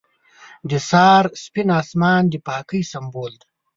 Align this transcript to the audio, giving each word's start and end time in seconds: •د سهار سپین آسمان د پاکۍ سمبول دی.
•د 0.69 0.71
سهار 0.89 1.25
سپین 1.43 1.69
آسمان 1.81 2.23
د 2.29 2.33
پاکۍ 2.47 2.81
سمبول 2.91 3.33
دی. 3.41 3.47